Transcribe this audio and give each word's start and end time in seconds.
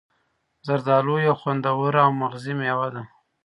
زردآلو 0.67 1.15
یو 1.27 1.35
خوندور 1.41 1.93
او 2.03 2.09
مغذي 2.21 2.53
میوه 2.59 2.87
ده. 2.93 3.01